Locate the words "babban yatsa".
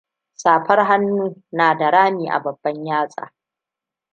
2.39-3.33